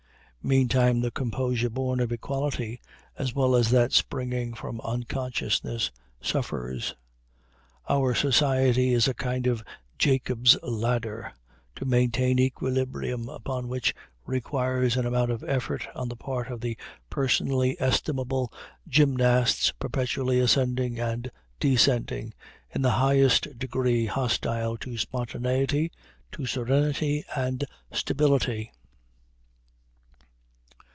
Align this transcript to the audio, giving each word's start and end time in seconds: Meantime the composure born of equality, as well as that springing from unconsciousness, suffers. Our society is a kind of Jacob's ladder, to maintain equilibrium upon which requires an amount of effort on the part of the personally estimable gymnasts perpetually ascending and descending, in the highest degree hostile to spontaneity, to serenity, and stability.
Meantime 0.43 1.01
the 1.01 1.11
composure 1.11 1.69
born 1.69 1.99
of 1.99 2.11
equality, 2.11 2.81
as 3.15 3.35
well 3.35 3.55
as 3.55 3.69
that 3.69 3.91
springing 3.91 4.55
from 4.55 4.81
unconsciousness, 4.81 5.91
suffers. 6.19 6.95
Our 7.87 8.15
society 8.15 8.91
is 8.91 9.07
a 9.07 9.13
kind 9.13 9.45
of 9.45 9.63
Jacob's 9.99 10.57
ladder, 10.63 11.33
to 11.75 11.85
maintain 11.85 12.39
equilibrium 12.39 13.29
upon 13.29 13.67
which 13.67 13.93
requires 14.25 14.97
an 14.97 15.05
amount 15.05 15.29
of 15.29 15.43
effort 15.43 15.87
on 15.93 16.09
the 16.09 16.15
part 16.15 16.49
of 16.49 16.59
the 16.61 16.75
personally 17.11 17.77
estimable 17.79 18.51
gymnasts 18.87 19.71
perpetually 19.77 20.39
ascending 20.39 20.99
and 20.99 21.29
descending, 21.59 22.33
in 22.73 22.81
the 22.81 22.93
highest 22.97 23.59
degree 23.59 24.07
hostile 24.07 24.75
to 24.77 24.97
spontaneity, 24.97 25.91
to 26.31 26.47
serenity, 26.47 27.23
and 27.35 27.63
stability. 27.91 28.71